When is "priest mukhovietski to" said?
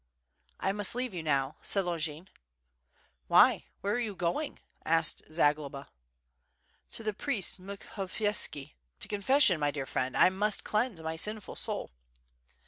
7.19-9.07